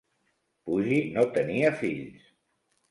[0.69, 2.29] Pujie no tenia fills.